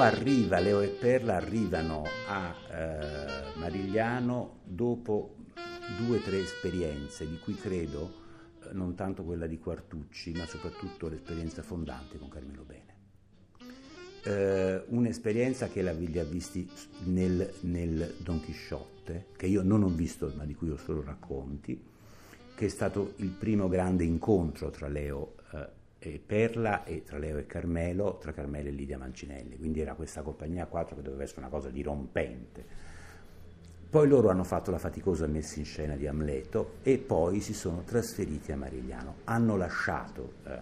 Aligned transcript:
arriva, 0.00 0.58
Leo 0.58 0.80
e 0.80 0.88
Perla 0.88 1.36
arrivano 1.36 2.04
a 2.28 2.54
eh, 2.70 3.58
Marigliano 3.58 4.60
dopo 4.64 5.36
due 5.96 6.18
o 6.18 6.20
tre 6.20 6.40
esperienze, 6.40 7.28
di 7.28 7.38
cui 7.38 7.54
credo 7.54 8.12
eh, 8.62 8.72
non 8.72 8.94
tanto 8.94 9.24
quella 9.24 9.46
di 9.46 9.58
Quartucci, 9.58 10.32
ma 10.32 10.46
soprattutto 10.46 11.08
l'esperienza 11.08 11.62
fondante 11.62 12.18
con 12.18 12.28
Carmelo 12.28 12.64
Bene. 12.64 12.96
Eh, 14.24 14.84
un'esperienza 14.88 15.68
che 15.68 15.82
li 15.82 16.18
ha 16.18 16.24
visti 16.24 16.68
nel, 17.04 17.52
nel 17.60 18.14
Don 18.18 18.40
Chisciotte, 18.40 19.28
che 19.36 19.46
io 19.46 19.62
non 19.62 19.82
ho 19.82 19.88
visto, 19.88 20.32
ma 20.36 20.44
di 20.44 20.54
cui 20.54 20.70
ho 20.70 20.76
solo 20.76 21.02
racconti, 21.02 21.82
che 22.54 22.66
è 22.66 22.68
stato 22.68 23.14
il 23.16 23.30
primo 23.30 23.68
grande 23.68 24.04
incontro 24.04 24.70
tra 24.70 24.88
Leo 24.88 25.36
eh, 25.52 25.77
e 25.98 26.20
Perla 26.24 26.84
e 26.84 27.02
tra 27.02 27.18
Leo 27.18 27.38
e 27.38 27.46
Carmelo, 27.46 28.18
tra 28.18 28.32
Carmelo 28.32 28.68
e 28.68 28.72
Lidia 28.72 28.98
Mancinelli, 28.98 29.58
quindi 29.58 29.80
era 29.80 29.94
questa 29.94 30.22
compagnia 30.22 30.64
a 30.64 30.66
quattro 30.66 30.96
che 30.96 31.02
doveva 31.02 31.24
essere 31.24 31.40
una 31.40 31.48
cosa 31.48 31.70
dirompente. 31.70 32.86
Poi 33.90 34.06
loro 34.06 34.28
hanno 34.28 34.44
fatto 34.44 34.70
la 34.70 34.78
faticosa 34.78 35.26
messa 35.26 35.58
in 35.58 35.64
scena 35.64 35.96
di 35.96 36.06
Amleto 36.06 36.74
e 36.82 36.98
poi 36.98 37.40
si 37.40 37.54
sono 37.54 37.82
trasferiti 37.84 38.52
a 38.52 38.56
Marigliano. 38.56 39.16
Hanno 39.24 39.56
lasciato, 39.56 40.34
eh, 40.44 40.60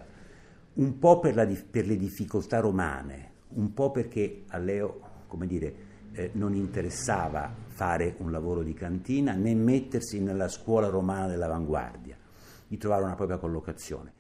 un 0.75 0.99
po' 0.99 1.19
per, 1.19 1.35
la, 1.35 1.45
per, 1.45 1.87
le 1.87 1.97
difficoltà 1.97 2.61
romane, 2.61 3.33
un 3.55 3.75
po' 3.75 3.91
perché 3.91 4.45
a 4.49 4.59
Leo, 4.59 5.01
come 5.27 5.49
dire, 5.49 5.75
eh, 6.13 6.31
non 6.35 6.55
interessava 6.55 7.53
fare 7.67 8.15
un 8.19 8.31
lavoro 8.31 8.63
di 8.63 8.75
cantina 8.75 9.33
né 9.33 9.55
mettersi 9.55 10.21
nella 10.21 10.49
scuola 10.49 10.87
romana 10.87 11.27
dell'avanguardia, 11.27 12.17
di 12.69 12.79
trovare 12.79 13.03
una 13.03 13.17
propria 13.17 13.39
collocazione. 13.39 14.13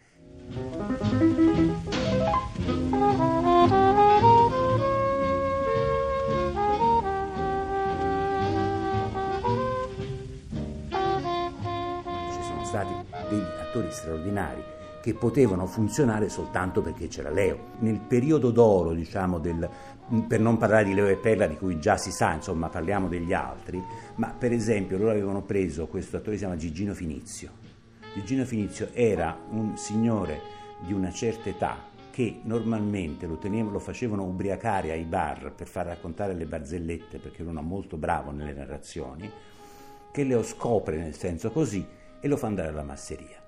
Degli 13.28 13.42
attori 13.60 13.90
straordinari 13.90 14.62
che 15.06 15.14
potevano 15.14 15.66
funzionare 15.66 16.28
soltanto 16.28 16.80
perché 16.80 17.06
c'era 17.06 17.30
Leo. 17.30 17.74
Nel 17.78 18.00
periodo 18.00 18.50
d'oro, 18.50 18.92
diciamo, 18.92 19.38
del, 19.38 19.68
per 20.26 20.40
non 20.40 20.56
parlare 20.56 20.82
di 20.82 20.94
Leo 20.94 21.06
e 21.06 21.16
Perla, 21.16 21.46
di 21.46 21.56
cui 21.56 21.78
già 21.78 21.96
si 21.96 22.10
sa, 22.10 22.32
insomma, 22.34 22.68
parliamo 22.68 23.06
degli 23.06 23.32
altri, 23.32 23.80
ma 24.16 24.34
per 24.36 24.52
esempio 24.52 24.98
loro 24.98 25.10
avevano 25.10 25.42
preso 25.42 25.86
questo 25.86 26.16
attore 26.16 26.32
che 26.32 26.38
si 26.38 26.44
chiama 26.44 26.58
Gigino 26.58 26.92
Finizio, 26.92 27.50
Gigino 28.16 28.46
Finizio 28.46 28.88
era 28.94 29.38
un 29.50 29.76
signore 29.76 30.40
di 30.80 30.94
una 30.94 31.12
certa 31.12 31.50
età 31.50 31.84
che 32.10 32.40
normalmente 32.44 33.26
lo, 33.26 33.36
tenevano, 33.36 33.72
lo 33.72 33.78
facevano 33.78 34.24
ubriacare 34.24 34.90
ai 34.90 35.04
bar 35.04 35.52
per 35.52 35.66
far 35.66 35.84
raccontare 35.84 36.32
le 36.32 36.46
barzellette 36.46 37.18
perché 37.18 37.42
era 37.42 37.50
uno 37.50 37.60
molto 37.60 37.98
bravo 37.98 38.30
nelle 38.30 38.54
narrazioni, 38.54 39.30
che 40.10 40.24
Leo 40.24 40.42
scopre 40.42 40.96
nel 40.96 41.14
senso 41.14 41.50
così 41.50 41.86
e 42.18 42.26
lo 42.26 42.38
fa 42.38 42.46
andare 42.46 42.68
alla 42.68 42.84
masseria. 42.84 43.38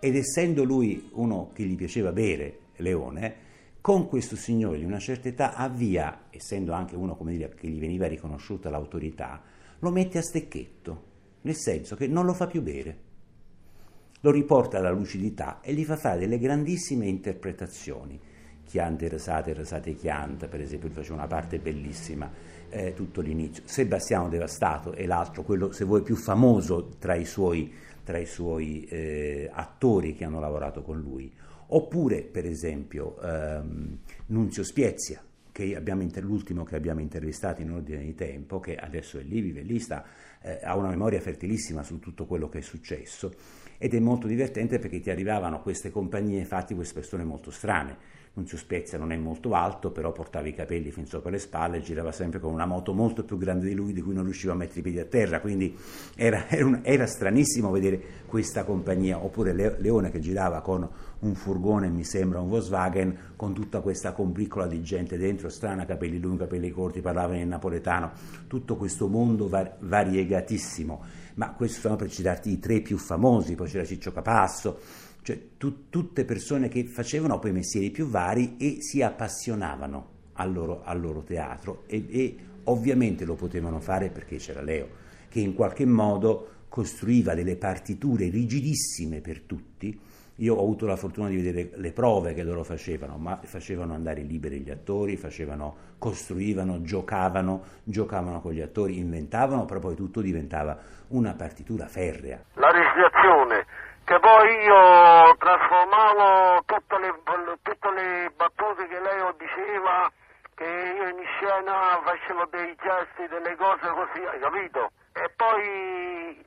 Ed 0.00 0.16
essendo 0.16 0.64
lui 0.64 1.10
uno 1.12 1.50
che 1.54 1.62
gli 1.62 1.76
piaceva 1.76 2.10
bere, 2.10 2.58
Leone, 2.78 3.34
con 3.80 4.08
questo 4.08 4.34
signore 4.34 4.78
di 4.78 4.84
una 4.84 4.98
certa 4.98 5.28
età 5.28 5.54
avvia, 5.54 6.24
essendo 6.30 6.72
anche 6.72 6.96
uno 6.96 7.16
dire, 7.20 7.54
che 7.54 7.68
gli 7.68 7.78
veniva 7.78 8.08
riconosciuta 8.08 8.68
l'autorità, 8.68 9.40
lo 9.78 9.90
mette 9.92 10.18
a 10.18 10.22
stecchetto, 10.22 11.04
nel 11.42 11.54
senso 11.54 11.94
che 11.94 12.08
non 12.08 12.26
lo 12.26 12.34
fa 12.34 12.48
più 12.48 12.62
bere 12.62 13.06
lo 14.20 14.30
riporta 14.30 14.78
alla 14.78 14.90
lucidità 14.90 15.60
e 15.60 15.72
gli 15.74 15.84
fa 15.84 15.96
fare 15.96 16.20
delle 16.20 16.38
grandissime 16.38 17.06
interpretazioni. 17.06 18.18
Chiante 18.64 19.08
Resate, 19.08 19.54
Resate 19.54 19.94
Chianta, 19.94 20.46
per 20.46 20.60
esempio, 20.60 20.90
faceva 20.90 21.14
una 21.14 21.26
parte 21.26 21.58
bellissima, 21.58 22.30
eh, 22.68 22.92
tutto 22.94 23.20
l'inizio. 23.20 23.62
Sebastiano 23.66 24.28
Devastato 24.28 24.92
è 24.92 25.06
l'altro, 25.06 25.42
quello, 25.42 25.72
se 25.72 25.84
vuoi, 25.84 26.02
più 26.02 26.16
famoso 26.16 26.88
tra 26.98 27.14
i 27.14 27.24
suoi, 27.24 27.72
tra 28.04 28.18
i 28.18 28.26
suoi 28.26 28.84
eh, 28.84 29.48
attori 29.50 30.14
che 30.14 30.24
hanno 30.24 30.40
lavorato 30.40 30.82
con 30.82 31.00
lui. 31.00 31.32
Oppure, 31.68 32.22
per 32.22 32.44
esempio, 32.44 33.18
ehm, 33.20 33.98
Nunzio 34.26 34.62
Spiezia, 34.64 35.22
che 35.50 35.74
abbiamo, 35.74 36.06
l'ultimo 36.20 36.64
che 36.64 36.76
abbiamo 36.76 37.00
intervistato 37.00 37.62
in 37.62 37.70
ordine 37.70 38.04
di 38.04 38.14
tempo, 38.14 38.60
che 38.60 38.76
adesso 38.76 39.18
è 39.18 39.22
lì, 39.22 39.40
vive 39.40 39.62
lì, 39.62 39.78
sta, 39.78 40.04
eh, 40.42 40.60
ha 40.62 40.76
una 40.76 40.88
memoria 40.88 41.20
fertilissima 41.20 41.82
su 41.82 41.98
tutto 41.98 42.26
quello 42.26 42.48
che 42.48 42.58
è 42.58 42.62
successo 42.62 43.32
ed 43.78 43.94
è 43.94 44.00
molto 44.00 44.26
divertente 44.26 44.78
perché 44.78 45.00
ti 45.00 45.10
arrivavano 45.10 45.62
queste 45.62 45.90
compagnie 45.90 46.44
fatti 46.44 46.74
queste 46.74 46.94
persone 46.94 47.24
molto 47.24 47.50
strane. 47.50 47.96
Nunzio 48.38 48.56
Spezia 48.56 48.98
non 48.98 49.10
è 49.10 49.16
molto 49.16 49.52
alto, 49.52 49.90
però 49.90 50.12
portava 50.12 50.46
i 50.46 50.54
capelli 50.54 50.92
fin 50.92 51.06
sopra 51.06 51.28
le 51.28 51.40
spalle, 51.40 51.80
girava 51.80 52.12
sempre 52.12 52.38
con 52.38 52.52
una 52.52 52.66
moto 52.66 52.94
molto 52.94 53.24
più 53.24 53.36
grande 53.36 53.66
di 53.66 53.74
lui, 53.74 53.92
di 53.92 54.00
cui 54.00 54.14
non 54.14 54.22
riusciva 54.22 54.52
a 54.52 54.56
mettere 54.56 54.78
i 54.78 54.82
piedi 54.82 55.00
a 55.00 55.04
terra, 55.04 55.40
quindi 55.40 55.76
era, 56.14 56.46
era, 56.48 56.64
un, 56.64 56.78
era 56.84 57.06
stranissimo 57.06 57.72
vedere 57.72 58.00
questa 58.26 58.62
compagnia. 58.62 59.18
Oppure 59.18 59.52
Leone 59.52 60.12
che 60.12 60.20
girava 60.20 60.60
con 60.60 60.88
un 61.18 61.34
furgone, 61.34 61.88
mi 61.88 62.04
sembra 62.04 62.40
un 62.40 62.48
Volkswagen, 62.48 63.18
con 63.34 63.52
tutta 63.54 63.80
questa 63.80 64.12
combriccola 64.12 64.68
di 64.68 64.82
gente 64.82 65.18
dentro, 65.18 65.48
strana, 65.48 65.84
capelli 65.84 66.20
lunghi, 66.20 66.38
capelli 66.38 66.70
corti, 66.70 67.00
parlava 67.00 67.34
in 67.34 67.48
napoletano, 67.48 68.12
tutto 68.46 68.76
questo 68.76 69.08
mondo 69.08 69.48
var- 69.48 69.78
variegatissimo 69.80 71.26
ma 71.38 71.52
questi 71.52 71.78
sono 71.78 71.94
per 71.94 72.10
citarti 72.10 72.50
i 72.50 72.58
tre 72.58 72.80
più 72.80 72.98
famosi, 72.98 73.54
poi 73.54 73.68
c'era 73.68 73.84
Ciccio 73.84 74.10
Capasso, 74.10 74.80
cioè 75.28 75.38
tu, 75.58 75.90
tutte 75.90 76.24
persone 76.24 76.68
che 76.68 76.84
facevano 76.84 77.38
poi 77.38 77.52
mestieri 77.52 77.90
più 77.90 78.06
vari 78.06 78.56
e 78.58 78.78
si 78.80 79.02
appassionavano 79.02 80.16
al 80.34 80.50
loro, 80.50 80.80
al 80.84 80.98
loro 80.98 81.20
teatro 81.20 81.82
e, 81.86 82.06
e 82.08 82.36
ovviamente 82.64 83.26
lo 83.26 83.34
potevano 83.34 83.78
fare 83.78 84.08
perché 84.08 84.36
c'era 84.36 84.62
Leo, 84.62 84.88
che 85.28 85.40
in 85.40 85.52
qualche 85.52 85.84
modo 85.84 86.64
costruiva 86.70 87.34
delle 87.34 87.56
partiture 87.56 88.30
rigidissime 88.30 89.20
per 89.20 89.42
tutti, 89.42 90.00
io 90.36 90.54
ho 90.54 90.62
avuto 90.62 90.86
la 90.86 90.96
fortuna 90.96 91.28
di 91.28 91.36
vedere 91.36 91.72
le 91.74 91.92
prove 91.92 92.32
che 92.32 92.42
loro 92.42 92.62
facevano, 92.62 93.18
ma 93.18 93.38
facevano 93.42 93.92
andare 93.92 94.22
liberi 94.22 94.60
gli 94.60 94.70
attori, 94.70 95.16
facevano, 95.18 95.76
costruivano, 95.98 96.80
giocavano, 96.80 97.64
giocavano 97.82 98.40
con 98.40 98.52
gli 98.52 98.62
attori, 98.62 98.96
inventavano, 98.96 99.66
però 99.66 99.80
poi 99.80 99.94
tutto 99.94 100.22
diventava 100.22 100.78
una 101.08 101.34
partitura 101.34 101.86
ferrea. 101.86 102.44
La 102.54 102.70
recitazione, 102.70 103.66
che 104.08 104.18
poi 104.20 104.64
io 104.64 105.36
trasformavo 105.36 106.62
tutte 106.64 106.98
le, 106.98 107.14
tutte 107.60 107.90
le 107.90 108.32
battute 108.34 108.88
che 108.88 109.00
lei 109.00 109.34
diceva, 109.36 110.10
che 110.54 110.64
io 110.64 111.08
in 111.08 111.22
scena 111.26 112.00
facevo 112.02 112.46
dei 112.46 112.74
gesti, 112.76 113.28
delle 113.28 113.54
cose 113.56 113.86
così, 113.88 114.24
hai 114.24 114.40
capito? 114.40 114.92
E 115.12 115.28
poi 115.36 116.42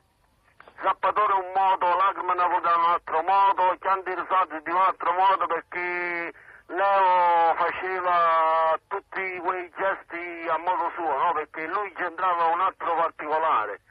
Zappatore 0.81 1.33
un 1.33 1.51
modo, 1.53 1.95
Lagman 1.97 2.35
da 2.35 2.47
un 2.47 2.83
altro 2.83 3.21
modo, 3.21 3.77
Chianti 3.79 4.15
Risati 4.15 4.59
di 4.63 4.71
un 4.71 4.81
altro 4.81 5.13
modo 5.13 5.45
perché 5.45 6.33
Leo 6.65 7.53
faceva 7.57 8.75
tutti 8.87 9.37
quei 9.37 9.71
gesti 9.77 10.47
a 10.49 10.57
modo 10.57 10.89
suo, 10.95 11.15
no? 11.15 11.31
perché 11.33 11.67
lui 11.67 11.93
c'entrava 11.93 12.45
un 12.45 12.61
altro 12.61 12.95
particolare. 12.95 13.81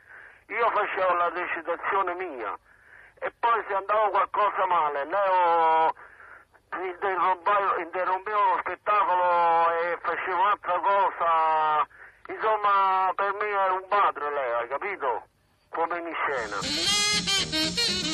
Io 0.48 0.68
facevo 0.70 1.14
la 1.14 1.28
recitazione 1.28 2.14
mia 2.14 2.58
e 3.20 3.32
poi 3.38 3.64
se 3.68 3.74
andava 3.74 4.10
qualcosa 4.10 4.66
male, 4.66 5.04
Leo 5.04 5.94
interrompeva 7.78 8.38
lo 8.38 8.58
spettacolo 8.60 9.70
e 9.70 9.98
faceva 10.02 10.36
un'altra 10.36 10.78
cosa. 10.80 11.86
Insomma, 12.28 13.12
per 13.14 13.32
me 13.34 13.48
è 13.48 13.70
un 13.70 13.86
padre 13.88 14.30
Leo, 14.30 14.58
hai 14.58 14.68
capito? 14.68 15.28
come 15.70 15.98
in 15.98 16.12
scena. 16.14 18.09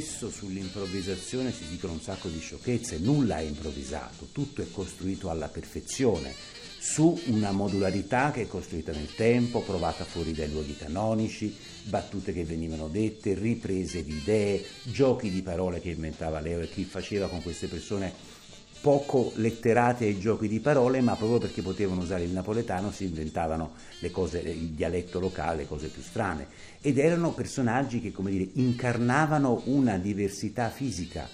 Spesso 0.00 0.30
sull'improvvisazione 0.30 1.52
si 1.52 1.68
dicono 1.68 1.92
un 1.92 2.00
sacco 2.00 2.28
di 2.28 2.40
sciocchezze, 2.40 2.98
nulla 2.98 3.38
è 3.38 3.42
improvvisato, 3.42 4.28
tutto 4.32 4.62
è 4.62 4.70
costruito 4.70 5.28
alla 5.28 5.48
perfezione 5.48 6.32
su 6.78 7.20
una 7.26 7.50
modularità 7.52 8.30
che 8.30 8.42
è 8.42 8.46
costruita 8.46 8.92
nel 8.92 9.14
tempo, 9.14 9.60
provata 9.60 10.04
fuori 10.04 10.32
dai 10.32 10.50
luoghi 10.50 10.74
canonici, 10.74 11.54
battute 11.82 12.32
che 12.32 12.44
venivano 12.44 12.88
dette, 12.88 13.34
riprese 13.34 14.02
di 14.02 14.16
idee, 14.16 14.64
giochi 14.84 15.30
di 15.30 15.42
parole 15.42 15.80
che 15.80 15.90
inventava 15.90 16.40
Leo 16.40 16.60
e 16.60 16.70
chi 16.70 16.84
faceva 16.84 17.28
con 17.28 17.42
queste 17.42 17.66
persone 17.66 18.38
poco 18.80 19.32
letterate 19.36 20.06
ai 20.06 20.18
giochi 20.18 20.48
di 20.48 20.60
parole, 20.60 21.00
ma 21.00 21.14
proprio 21.14 21.38
perché 21.38 21.62
potevano 21.62 22.00
usare 22.02 22.24
il 22.24 22.30
napoletano 22.30 22.90
si 22.90 23.04
inventavano 23.04 23.72
le 24.00 24.10
cose, 24.10 24.38
il 24.40 24.70
dialetto 24.70 25.20
locale, 25.20 25.58
le 25.58 25.66
cose 25.66 25.88
più 25.88 26.02
strane. 26.02 26.46
Ed 26.80 26.98
erano 26.98 27.32
personaggi 27.32 28.00
che, 28.00 28.12
come 28.12 28.30
dire, 28.30 28.48
incarnavano 28.54 29.62
una 29.66 29.98
diversità 29.98 30.70
fisica 30.70 31.28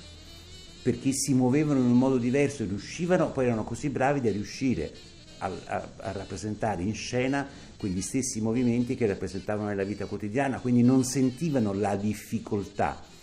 perché 0.82 1.12
si 1.12 1.34
muovevano 1.34 1.80
in 1.80 1.86
un 1.86 1.98
modo 1.98 2.16
diverso, 2.16 2.64
riuscivano, 2.64 3.32
poi 3.32 3.46
erano 3.46 3.64
così 3.64 3.88
bravi 3.88 4.20
da 4.20 4.30
riuscire 4.30 4.92
a, 5.38 5.50
a, 5.64 5.88
a 5.96 6.12
rappresentare 6.12 6.82
in 6.82 6.94
scena 6.94 7.46
quegli 7.76 8.00
stessi 8.00 8.40
movimenti 8.40 8.94
che 8.94 9.06
rappresentavano 9.06 9.68
nella 9.68 9.84
vita 9.84 10.06
quotidiana, 10.06 10.60
quindi 10.60 10.82
non 10.82 11.04
sentivano 11.04 11.72
la 11.72 11.96
difficoltà 11.96 13.14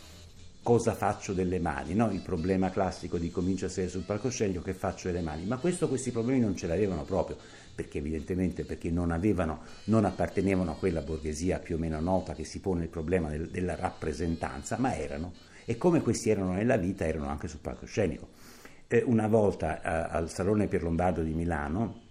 cosa 0.63 0.95
faccio 0.95 1.33
delle 1.33 1.60
mani, 1.60 1.94
no? 1.94 2.10
il 2.10 2.21
problema 2.21 2.71
classico 2.71 3.18
di 3.18 3.30
comincio 3.30 3.65
a 3.65 3.69
sedere 3.69 3.92
sul 3.92 4.04
palcoscenico 4.04 4.62
che 4.62 4.74
faccio 4.74 5.10
delle 5.10 5.21
mani, 5.21 5.45
ma 5.45 5.57
questo, 5.57 5.89
questi 5.89 6.12
problemi 6.12 6.39
non 6.39 6.56
ce 6.56 6.68
l'avevano 6.68 7.04
proprio, 7.04 7.38
perché 7.75 7.98
evidentemente 7.98 8.63
perché 8.63 8.89
non, 8.89 9.12
avevano, 9.12 9.62
non 9.86 10.06
appartenevano 10.06 10.71
a 10.71 10.75
quella 10.75 11.01
borghesia 11.01 11.60
più 11.60 11.75
o 11.75 11.77
meno 11.77 12.00
nota 12.00 12.33
che 12.33 12.45
si 12.45 12.62
pone 12.62 12.83
il 12.83 12.89
problema 12.89 13.30
del, 13.30 13.50
della 13.50 13.75
rappresentanza, 13.75 14.77
ma 14.77 14.95
erano, 14.95 15.33
e 15.65 15.77
come 15.77 16.01
questi 16.01 16.30
erano 16.30 16.54
nella 16.54 16.77
vita, 16.77 17.06
erano 17.06 17.27
anche 17.27 17.50
sul 17.50 17.60
palcoscenico. 17.60 18.30
Eh, 18.88 19.04
una 19.06 19.27
volta 19.27 19.81
eh, 19.81 20.15
al 20.15 20.30
Salone 20.30 20.68
Pierlombardo 20.68 21.21
di 21.21 21.33
Milano, 21.33 22.02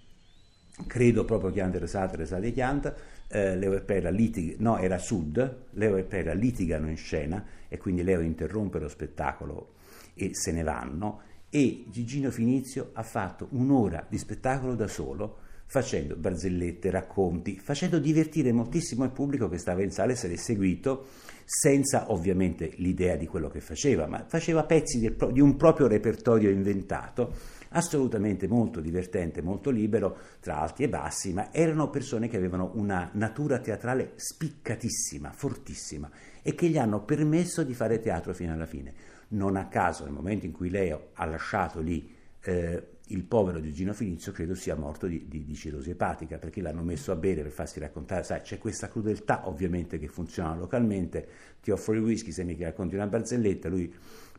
credo 0.86 1.24
proprio 1.24 1.50
Chiante 1.50 1.78
Resate, 1.78 2.16
Resate 2.16 2.52
Chianta, 2.52 2.94
eh, 3.28 3.56
Leo 3.56 3.74
e 3.74 3.80
Pera 3.80 4.10
litigano, 4.10 4.70
no 4.70 4.78
era 4.78 4.98
Sud, 4.98 5.64
Leo 5.70 5.96
e 5.96 6.02
Pera 6.04 6.32
litigano 6.32 6.88
in 6.88 6.96
scena 6.96 7.44
e 7.68 7.78
quindi 7.78 8.02
Leo 8.02 8.20
interrompe 8.20 8.78
lo 8.78 8.88
spettacolo 8.88 9.74
e 10.14 10.34
se 10.34 10.52
ne 10.52 10.62
vanno 10.62 11.20
e 11.48 11.84
Gigino 11.88 12.30
Finizio 12.30 12.90
ha 12.94 13.02
fatto 13.02 13.48
un'ora 13.50 14.06
di 14.08 14.18
spettacolo 14.18 14.74
da 14.74 14.88
solo 14.88 15.38
facendo 15.72 16.16
barzellette, 16.16 16.90
racconti, 16.90 17.58
facendo 17.58 17.98
divertire 17.98 18.52
moltissimo 18.52 19.04
il 19.04 19.10
pubblico 19.10 19.48
che 19.48 19.56
stava 19.56 19.82
in 19.82 19.90
sala 19.90 20.12
e 20.12 20.16
se 20.16 20.28
l'è 20.28 20.36
seguito 20.36 21.06
senza 21.46 22.12
ovviamente 22.12 22.72
l'idea 22.76 23.16
di 23.16 23.26
quello 23.26 23.48
che 23.48 23.60
faceva, 23.60 24.06
ma 24.06 24.24
faceva 24.26 24.64
pezzi 24.64 24.98
di 24.98 25.40
un 25.40 25.56
proprio 25.56 25.86
repertorio 25.86 26.50
inventato 26.50 27.34
assolutamente 27.72 28.46
molto 28.46 28.80
divertente, 28.80 29.42
molto 29.42 29.70
libero, 29.70 30.16
tra 30.40 30.60
alti 30.60 30.84
e 30.84 30.88
bassi, 30.88 31.32
ma 31.32 31.52
erano 31.52 31.90
persone 31.90 32.28
che 32.28 32.36
avevano 32.36 32.72
una 32.74 33.10
natura 33.14 33.58
teatrale 33.58 34.12
spiccatissima, 34.16 35.32
fortissima 35.32 36.10
e 36.42 36.54
che 36.54 36.68
gli 36.68 36.78
hanno 36.78 37.02
permesso 37.02 37.62
di 37.62 37.74
fare 37.74 38.00
teatro 38.00 38.32
fino 38.34 38.52
alla 38.52 38.66
fine. 38.66 38.94
Non 39.28 39.56
a 39.56 39.66
caso, 39.68 40.04
nel 40.04 40.12
momento 40.12 40.46
in 40.46 40.52
cui 40.52 40.70
Leo 40.70 41.08
ha 41.14 41.24
lasciato 41.24 41.80
lì 41.80 42.14
eh, 42.42 42.86
il 43.06 43.24
povero 43.24 43.60
Gigino 43.60 43.92
Finizio, 43.92 44.32
credo 44.32 44.54
sia 44.54 44.74
morto 44.74 45.06
di, 45.06 45.26
di, 45.28 45.44
di, 45.44 45.54
cirrosi 45.54 45.90
epatica, 45.90 46.38
perché 46.38 46.60
l'hanno 46.60 46.82
messo 46.82 47.12
a 47.12 47.16
bere 47.16 47.42
per 47.42 47.50
farsi 47.50 47.78
raccontare, 47.78 48.22
sai, 48.22 48.40
c'è 48.40 48.58
questa 48.58 48.88
crudeltà 48.88 49.48
ovviamente 49.48 49.98
che 49.98 50.08
funziona 50.08 50.54
localmente, 50.54 51.26
ti 51.62 51.70
offro 51.70 51.92
il 51.94 52.00
whisky 52.00 52.32
se 52.32 52.44
mi 52.44 52.56
racconti 52.58 52.94
una 52.94 53.06
barzelletta, 53.06 53.68
lui 53.68 53.92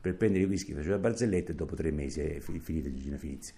per 0.03 0.17
prendere 0.17 0.43
i 0.43 0.47
whisky 0.47 0.73
faceva 0.73 0.97
barzellette 0.97 1.53
e 1.53 1.55
dopo 1.55 1.75
tre 1.75 1.89
mesi 1.89 2.19
è 2.19 2.39
finita 2.41 2.91
Gigino 2.91 3.15
Finizio. 3.17 3.55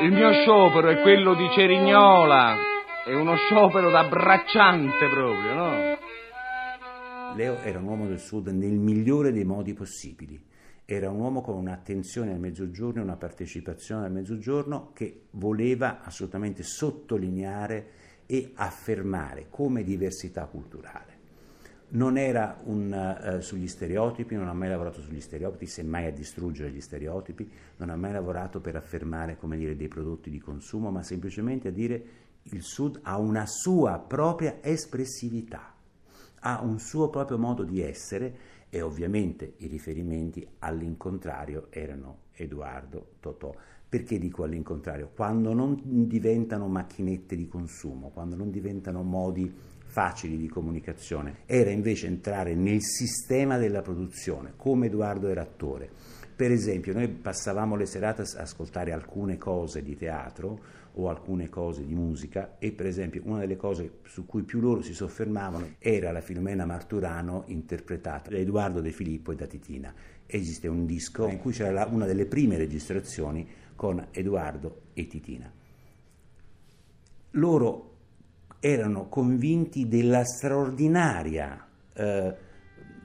Il 0.00 0.10
mio 0.10 0.32
sciopero 0.32 0.88
è 0.88 1.02
quello 1.02 1.34
di 1.34 1.46
Cerignola, 1.50 2.56
è 3.04 3.14
uno 3.14 3.36
sciopero 3.36 3.90
da 3.90 4.08
bracciante 4.08 5.06
proprio, 5.10 5.52
no? 5.52 5.98
Leo 7.36 7.58
era 7.58 7.78
un 7.78 7.84
uomo 7.84 8.06
del 8.06 8.18
sud 8.18 8.46
nel 8.46 8.78
migliore 8.78 9.32
dei 9.32 9.44
modi 9.44 9.74
possibili. 9.74 10.42
Era 10.86 11.10
un 11.10 11.20
uomo 11.20 11.42
con 11.42 11.56
un'attenzione 11.56 12.32
al 12.32 12.40
mezzogiorno 12.40 13.02
e 13.02 13.04
una 13.04 13.16
partecipazione 13.16 14.06
al 14.06 14.12
mezzogiorno 14.12 14.92
che 14.94 15.24
voleva 15.32 16.00
assolutamente 16.02 16.62
sottolineare 16.62 17.88
e 18.24 18.52
affermare 18.54 19.48
come 19.50 19.82
diversità 19.82 20.46
culturale 20.46 21.18
non 21.90 22.16
era 22.16 22.60
un, 22.64 23.36
uh, 23.38 23.40
sugli 23.40 23.66
stereotipi, 23.66 24.34
non 24.34 24.48
ha 24.48 24.52
mai 24.52 24.68
lavorato 24.68 25.00
sugli 25.00 25.20
stereotipi, 25.20 25.66
semmai 25.66 26.06
a 26.06 26.12
distruggere 26.12 26.70
gli 26.70 26.80
stereotipi, 26.80 27.50
non 27.78 27.90
ha 27.90 27.96
mai 27.96 28.12
lavorato 28.12 28.60
per 28.60 28.76
affermare 28.76 29.38
dire, 29.56 29.76
dei 29.76 29.88
prodotti 29.88 30.30
di 30.30 30.38
consumo, 30.38 30.90
ma 30.90 31.02
semplicemente 31.02 31.68
a 31.68 31.72
dire 31.72 32.02
il 32.44 32.62
Sud 32.62 33.00
ha 33.02 33.18
una 33.18 33.46
sua 33.46 33.98
propria 33.98 34.58
espressività, 34.60 35.74
ha 36.40 36.60
un 36.62 36.78
suo 36.78 37.10
proprio 37.10 37.38
modo 37.38 37.64
di 37.64 37.80
essere 37.80 38.58
e 38.70 38.80
ovviamente 38.82 39.54
i 39.58 39.66
riferimenti 39.66 40.46
all'incontrario 40.60 41.66
erano 41.70 42.18
Edoardo, 42.32 43.14
Totò. 43.20 43.52
Perché 43.88 44.20
dico 44.20 44.44
all'incontrario? 44.44 45.10
Quando 45.12 45.52
non 45.52 46.06
diventano 46.06 46.68
macchinette 46.68 47.34
di 47.34 47.48
consumo, 47.48 48.10
quando 48.10 48.36
non 48.36 48.50
diventano 48.52 49.02
modi 49.02 49.52
facili 50.00 50.38
di 50.38 50.48
comunicazione, 50.48 51.40
era 51.44 51.68
invece 51.68 52.06
entrare 52.06 52.54
nel 52.54 52.80
sistema 52.80 53.58
della 53.58 53.82
produzione, 53.82 54.54
come 54.56 54.86
Edoardo 54.86 55.28
era 55.28 55.42
attore. 55.42 55.90
Per 56.34 56.50
esempio, 56.50 56.94
noi 56.94 57.06
passavamo 57.08 57.76
le 57.76 57.84
serate 57.84 58.22
a 58.22 58.40
ascoltare 58.40 58.92
alcune 58.92 59.36
cose 59.36 59.82
di 59.82 59.94
teatro 59.94 60.58
o 60.94 61.10
alcune 61.10 61.50
cose 61.50 61.84
di 61.84 61.92
musica 61.92 62.56
e 62.58 62.72
per 62.72 62.86
esempio 62.86 63.20
una 63.26 63.40
delle 63.40 63.56
cose 63.56 63.98
su 64.04 64.24
cui 64.24 64.42
più 64.42 64.60
loro 64.60 64.80
si 64.80 64.94
soffermavano 64.94 65.74
era 65.78 66.12
la 66.12 66.22
Filomena 66.22 66.64
Marturano 66.64 67.44
interpretata 67.48 68.30
da 68.30 68.38
Edoardo 68.38 68.80
De 68.80 68.92
Filippo 68.92 69.32
e 69.32 69.36
da 69.36 69.46
Titina. 69.46 69.92
Esiste 70.24 70.66
un 70.66 70.86
disco 70.86 71.28
in 71.28 71.38
cui 71.38 71.52
c'era 71.52 71.84
una 71.84 72.06
delle 72.06 72.24
prime 72.24 72.56
registrazioni 72.56 73.46
con 73.76 74.06
Edoardo 74.12 74.80
e 74.94 75.06
Titina. 75.06 75.52
Loro 77.32 77.89
erano 78.60 79.08
convinti 79.08 79.88
della 79.88 80.24
straordinaria 80.24 81.66
eh, 81.94 82.34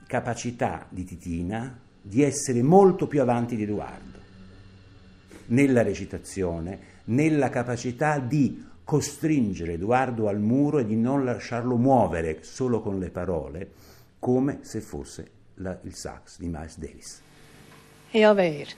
capacità 0.05 0.85
di 0.89 1.05
Titina 1.05 1.79
di 2.01 2.21
essere 2.21 2.61
molto 2.61 3.07
più 3.07 3.21
avanti 3.21 3.55
di 3.55 3.63
Edoardo 3.63 4.19
nella 5.47 5.81
recitazione, 5.81 6.79
nella 7.05 7.49
capacità 7.49 8.19
di 8.19 8.63
costringere 8.83 9.73
Edoardo 9.73 10.27
al 10.27 10.39
muro 10.39 10.79
e 10.79 10.85
di 10.85 10.95
non 10.95 11.23
lasciarlo 11.23 11.75
muovere 11.75 12.43
solo 12.43 12.81
con 12.81 12.99
le 12.99 13.09
parole, 13.09 13.71
come 14.19 14.59
se 14.61 14.81
fosse 14.81 15.29
la, 15.55 15.77
il 15.83 15.95
sax 15.95 16.37
di 16.37 16.47
Miles 16.47 16.77
Davis. 16.77 17.21
È 18.11 18.19
vero, 18.33 18.69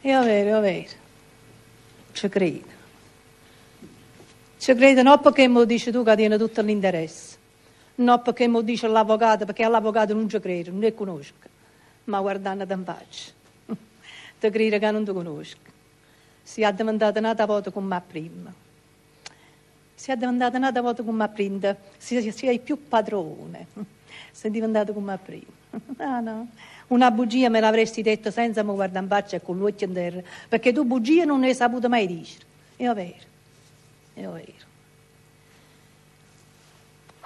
è 0.00 0.24
vero, 0.24 0.58
è 0.58 0.60
vero, 0.60 0.96
ci 2.12 2.28
credo. 2.28 2.77
Ci 4.58 4.74
credo 4.74 5.02
non 5.02 5.20
perché 5.20 5.46
mi 5.46 5.64
dici 5.66 5.92
tu 5.92 6.02
che 6.02 6.16
tiene 6.16 6.36
tutto 6.36 6.62
l'interesse, 6.62 7.38
non 7.96 8.20
perché 8.22 8.48
mi 8.48 8.64
dice 8.64 8.88
l'avvocato, 8.88 9.44
perché 9.44 9.62
all'avvocato 9.62 10.14
non 10.14 10.28
ci 10.28 10.40
credo, 10.40 10.70
non 10.70 10.80
ne 10.80 10.92
conosco, 10.94 11.46
ma 12.04 12.20
guardando 12.20 12.64
in 12.64 12.82
faccia, 12.84 13.30
ti 14.40 14.50
credo 14.50 14.78
che 14.78 14.90
non 14.90 15.04
ti 15.04 15.12
conosco. 15.12 15.76
Si 16.42 16.62
è 16.62 16.72
diventata 16.72 17.20
nata 17.20 17.46
volta 17.46 17.70
con 17.70 17.84
me 17.84 18.02
prima. 18.04 18.52
Si 19.94 20.10
è 20.10 20.16
diventata 20.16 20.58
nata 20.58 20.82
volta 20.82 21.04
con 21.04 21.14
me 21.14 21.28
prima, 21.28 21.76
si, 21.96 22.32
si 22.32 22.46
è 22.48 22.58
più 22.58 22.88
padrone. 22.88 23.66
Sei 24.32 24.50
diventato 24.50 24.92
con 24.92 25.04
me 25.04 25.18
prima. 25.24 25.56
Ah 25.98 26.18
no, 26.18 26.48
una 26.88 27.12
bugia 27.12 27.48
me 27.48 27.60
l'avresti 27.60 28.02
detto 28.02 28.32
senza 28.32 28.64
mi 28.64 28.72
guardare 28.72 29.04
in 29.04 29.08
faccia 29.10 29.36
e 29.36 29.40
con 29.40 29.56
l'occhio 29.58 29.86
in 29.86 29.92
terra, 29.92 30.20
perché 30.48 30.72
tu 30.72 30.84
bugie 30.84 31.24
non 31.24 31.40
ne 31.40 31.48
hai 31.48 31.54
saputo 31.54 31.88
mai 31.88 32.08
dire. 32.08 32.46
È 32.74 32.92
vero 32.92 33.36
vero. 34.26 34.66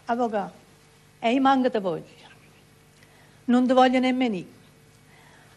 Avvocato, 0.05 0.53
e 1.19 1.33
io 1.33 1.41
manco 1.41 1.71
ti 1.71 1.79
voglio. 1.79 2.21
Non 3.47 3.67
ti 3.67 3.73
voglio 3.73 3.99
nemmeno 3.99 4.35
io. 4.35 4.61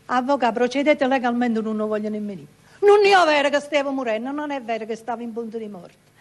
Avvocato, 0.05 0.53
procedete 0.53 1.07
legalmente, 1.07 1.61
non 1.61 1.75
lo 1.77 1.87
voglio 1.87 2.09
nemmeno 2.09 2.41
io. 2.41 2.47
Non 2.79 3.03
è 3.05 3.25
vero 3.25 3.49
che 3.49 3.59
stavo 3.59 3.91
morendo, 3.91 4.31
non 4.31 4.51
è 4.51 4.61
vero 4.61 4.85
che 4.85 4.95
stavo 4.95 5.21
in 5.21 5.33
punto 5.33 5.57
di 5.57 5.67
morte. 5.67 6.13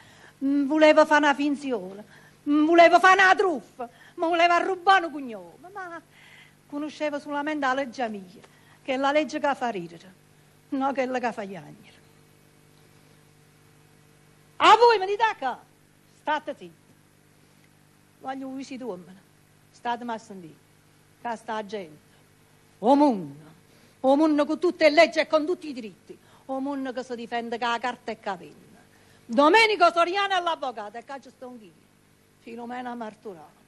Mm, 0.44 0.66
volevo 0.66 1.04
fare 1.04 1.24
una 1.24 1.34
finzione, 1.34 2.04
mm, 2.48 2.64
volevo 2.64 2.98
fare 2.98 3.22
una 3.22 3.34
truffa, 3.34 3.88
ma 4.14 4.26
volevo 4.26 4.58
rubare 4.58 5.06
un 5.06 5.12
cognome. 5.12 5.68
Ma 5.72 6.00
conoscevo 6.66 7.18
solamente 7.18 7.66
la 7.66 7.74
legge 7.74 8.08
mia, 8.08 8.22
che 8.82 8.94
è 8.94 8.96
la 8.96 9.12
legge 9.12 9.38
che 9.38 9.54
fa 9.54 9.68
ridere, 9.68 10.12
non 10.70 10.92
quella 10.92 11.18
che 11.18 11.32
fa 11.32 11.46
piangere. 11.46 12.03
A 14.56 14.76
voi 14.76 14.98
me 14.98 15.06
dite 15.06 15.24
qua, 15.38 15.60
state 16.20 16.54
zitti. 16.56 16.82
Voglio 18.20 18.48
visito 18.50 18.86
uomini, 18.86 19.18
state 19.70 20.04
sentire, 20.18 20.54
che 21.20 21.36
sta 21.36 21.64
gente, 21.66 21.98
o 22.78 22.94
mondo, 22.94 23.44
o 24.00 24.16
mondo 24.16 24.46
con 24.46 24.58
tutte 24.58 24.88
le 24.88 24.94
leggi 24.94 25.18
e 25.18 25.26
con 25.26 25.44
tutti 25.44 25.68
i 25.68 25.72
diritti, 25.72 26.16
o 26.46 26.60
mondo 26.60 26.92
che 26.92 27.02
si 27.02 27.14
difende 27.16 27.58
con 27.58 27.68
la 27.68 27.78
carta 27.78 28.10
e 28.12 28.18
la 28.22 28.36
penna. 28.36 28.62
Domenico 29.26 29.90
Soriano 29.92 30.34
è 30.34 30.40
l'avvocato, 30.40 30.96
e 30.96 31.04
qua 31.04 31.20
ci 31.20 31.30
sto 31.30 31.48
anch'io, 31.48 31.72
Filomena 32.40 32.94
Marturano. 32.94 33.62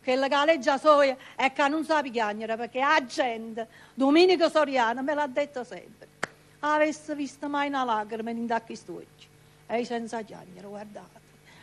Che 0.00 0.16
la 0.16 0.44
legge 0.44 0.78
soia 0.78 1.16
è 1.34 1.52
che 1.52 1.68
non 1.68 1.84
sa 1.84 2.02
piangere, 2.02 2.56
perché 2.56 2.78
la 2.78 3.04
gente, 3.04 3.68
Domenico 3.94 4.48
Soriano, 4.48 5.02
me 5.02 5.14
l'ha 5.14 5.26
detto 5.26 5.64
sempre, 5.64 6.08
avesse 6.60 7.14
visto 7.14 7.48
mai 7.48 7.68
una 7.68 7.84
lacrima 7.84 8.30
in 8.30 8.62
questi 8.64 8.90
occhi. 8.90 9.32
E 9.66 9.84
senza 9.84 10.22
chiagnere, 10.22 10.66
guardate. 10.66 11.20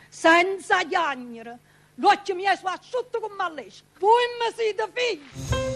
Senza 0.09 0.83
chiagnere. 0.85 1.57
L'occhio 1.95 2.35
mi 2.35 2.43
è 2.43 2.55
su 2.55 2.65
asciutto 2.65 3.19
come 3.19 3.35
malesco. 3.35 3.83
Voi 3.99 4.23
mi 4.39 4.53
siete 4.55 4.91
figli. 4.93 5.70